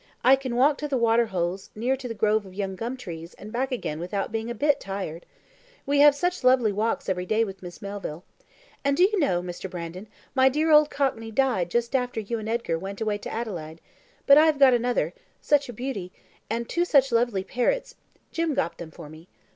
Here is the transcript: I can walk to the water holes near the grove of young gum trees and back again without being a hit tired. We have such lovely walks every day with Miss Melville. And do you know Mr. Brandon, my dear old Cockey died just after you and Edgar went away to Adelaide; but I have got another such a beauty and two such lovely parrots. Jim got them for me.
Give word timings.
I 0.23 0.35
can 0.35 0.55
walk 0.55 0.79
to 0.79 0.87
the 0.87 0.97
water 0.97 1.27
holes 1.27 1.69
near 1.75 1.95
the 1.95 2.15
grove 2.15 2.43
of 2.43 2.55
young 2.55 2.75
gum 2.75 2.97
trees 2.97 3.35
and 3.35 3.51
back 3.51 3.71
again 3.71 3.99
without 3.99 4.31
being 4.31 4.49
a 4.49 4.55
hit 4.57 4.79
tired. 4.79 5.27
We 5.85 5.99
have 5.99 6.15
such 6.15 6.43
lovely 6.43 6.71
walks 6.71 7.07
every 7.07 7.27
day 7.27 7.43
with 7.43 7.61
Miss 7.61 7.83
Melville. 7.83 8.23
And 8.83 8.97
do 8.97 9.03
you 9.03 9.19
know 9.19 9.43
Mr. 9.43 9.69
Brandon, 9.69 10.07
my 10.33 10.49
dear 10.49 10.71
old 10.71 10.89
Cockey 10.89 11.29
died 11.29 11.69
just 11.69 11.95
after 11.95 12.19
you 12.19 12.39
and 12.39 12.49
Edgar 12.49 12.79
went 12.79 12.99
away 12.99 13.19
to 13.19 13.29
Adelaide; 13.31 13.79
but 14.25 14.39
I 14.39 14.47
have 14.47 14.57
got 14.57 14.73
another 14.73 15.13
such 15.39 15.69
a 15.69 15.73
beauty 15.73 16.11
and 16.49 16.67
two 16.67 16.83
such 16.83 17.11
lovely 17.11 17.43
parrots. 17.43 17.93
Jim 18.31 18.55
got 18.55 18.79
them 18.79 18.89
for 18.89 19.07
me. 19.07 19.27